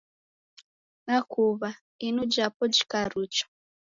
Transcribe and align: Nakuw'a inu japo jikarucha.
Nakuw'a 1.05 1.69
inu 2.07 2.23
japo 2.33 2.63
jikarucha. 2.75 3.45